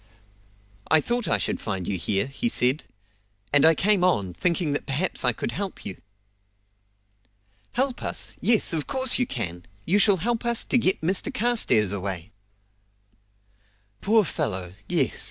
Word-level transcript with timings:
"I 0.89 0.99
thought 0.99 1.27
I 1.27 1.37
should 1.37 1.61
find 1.61 1.87
you 1.87 1.95
here," 1.95 2.25
he 2.25 2.49
said; 2.49 2.85
"and 3.53 3.63
I 3.63 3.75
came 3.75 4.03
on, 4.03 4.33
thinking 4.33 4.71
that 4.71 4.87
perhaps 4.87 5.23
I 5.23 5.31
could 5.31 5.51
help 5.51 5.85
you." 5.85 5.95
"Help 7.73 8.01
us! 8.01 8.35
yes, 8.41 8.73
of 8.73 8.87
course 8.87 9.19
you 9.19 9.27
can! 9.27 9.63
You 9.85 9.99
shall 9.99 10.17
help 10.17 10.43
us 10.43 10.65
to 10.65 10.79
get 10.79 11.01
Mr 11.01 11.31
Carstairs 11.31 11.91
away!" 11.91 12.31
"Poor 14.01 14.25
fellow; 14.25 14.73
yes!" 14.89 15.19